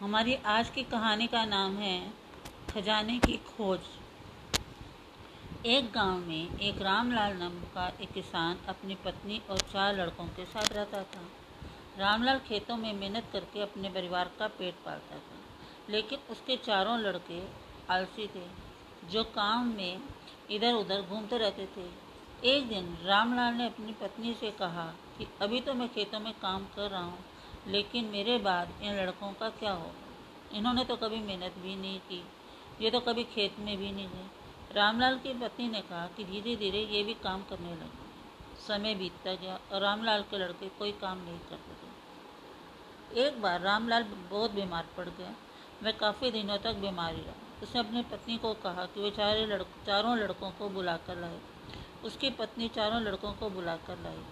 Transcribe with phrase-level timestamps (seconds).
[0.00, 2.12] हमारी आज की कहानी का नाम है
[2.70, 3.80] खजाने की खोज।
[5.66, 10.44] एक गाँव में एक रामलाल नाम का एक किसान अपनी पत्नी और चार लड़कों के
[10.44, 11.20] साथ रहता था।
[11.98, 15.38] रामलाल खेतों में मेहनत करके अपने परिवार का पेट पालता था,
[15.90, 17.40] लेकिन उसके चारों लड़के
[17.90, 18.46] आलसी थे,
[19.10, 20.00] जो काम में
[20.50, 21.86] इधर उधर घूमते रहते थे।
[22.48, 24.86] एक दिन रामलाल ने अपनी पत्नी से कहा
[25.18, 27.18] कि, अभी तो मैं खेतों में काम कर रहा हूँ
[27.66, 32.22] लेकिन मेरे बाद इन लड़कों का क्या होगा इन्होंने तो कभी मेहनत भी नहीं की,
[32.80, 36.54] ये तो कभी खेत में भी नहीं गए। रामलाल की पत्नी ने कहा कि धीरे
[36.56, 38.04] धीरे ये भी काम करने लगे।
[38.58, 44.04] समय बीतता गया और रामलाल के लड़के कोई काम नहीं करते थे एक बार रामलाल
[44.30, 45.34] बहुत बीमार पड़ गया।
[45.82, 49.62] वह काफ़ी दिनों तक बीमारी रहा। उसने अपनी पत्नी को कहा कि वे चारे लड़,
[49.86, 51.38] चारों लड़कों को बुला कर लाए।
[52.04, 54.22] उसकी पत्नी चारों लड़कों को बुला कर लाई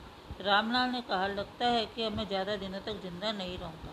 [0.40, 3.92] रामलाल ने कहा, लगता है कि अब मैं ज़्यादा दिनों तक ज़िंदा नहीं रहूँगा।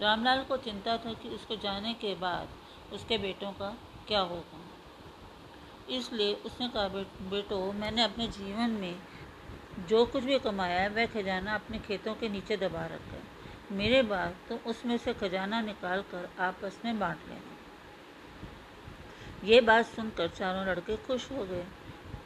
[0.00, 2.48] रामलाल को चिंता था कि उसको जाने के बाद
[2.92, 3.76] उसके बेटों का
[4.08, 4.60] क्या होगा।
[5.88, 8.96] इसलिए उसने कहा बेटो, मैंने अपने जीवन में
[9.88, 14.02] जो कुछ भी कमाया है, वह खजाना अपने खेतों के नीचे दबा रखा है। मेरे
[14.02, 17.56] बाद तुम तो उसमें से खजाना निकाल कर आपस में बांट लेना।
[19.44, 21.64] ये बात सुनकर चारों लड़के खुश हो गए।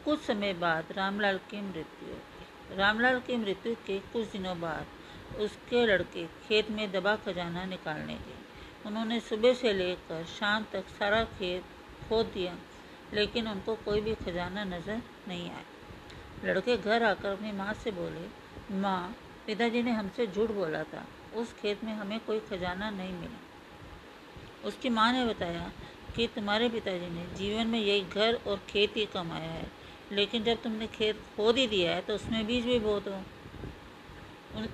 [0.04, 2.14] कुछ समय बाद रामलाल की मृत्यु
[2.76, 8.38] रामलाल की मृत्यु के कुछ दिनों बाद उसके लड़के खेत में दबा खजाना निकालने गए।
[8.86, 11.64] उन्होंने सुबह से लेकर शाम तक सारा खेत
[12.08, 12.56] खोद दिया,
[13.14, 15.64] लेकिन उनको कोई भी खजाना नज़र नहीं आया।
[16.44, 18.26] लड़के घर आकर अपनी माँ से बोले,
[18.76, 24.68] माँ, पिताजी ने हमसे झूठ बोला था। उस खेत में हमें कोई खजाना नहीं मिला।
[24.68, 25.70] उसकी माँ ने बताया
[26.16, 29.81] कि तुम्हारे पिताजी ने जीवन में यही घर और खेत ही कमाया है।
[30.12, 33.22] लेकिन जब तुमने खेत खोद ही दिया है तो उसमें बीज भी बो दो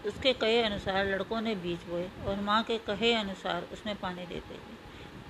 [0.07, 4.55] उसके कहे अनुसार लड़कों ने बीज बोए और माँ के कहे अनुसार उसमें पानी देते
[4.55, 4.77] गए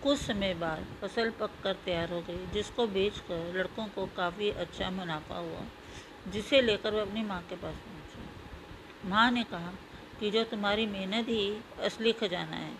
[0.02, 4.90] कुछ समय बाद फ़सल पक कर तैयार हो गई, जिसको बेचकर लड़कों को काफ़ी अच्छा
[4.90, 5.60] मुनाफा हुआ,
[6.28, 9.72] जिसे लेकर वह अपनी माँ के पास पहुँचे। माँ ने कहा
[10.20, 12.72] कि जो तुम्हारी मेहनत ही असली खजाना है,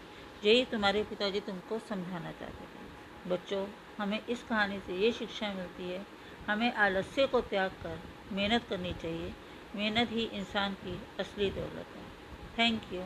[0.44, 3.66] यही तुम्हारे पिताजी तुमको समझाना चाहते थे। बच्चों,
[3.98, 6.17] हमें इस कहानी से ये शिक्षा मिलती है
[6.50, 8.00] हमें आलस्य को त्याग कर
[8.32, 9.34] मेहनत करनी चाहिए।
[9.76, 12.04] मेहनत ही इंसान की असली दौलत है।
[12.58, 13.02] Thank you.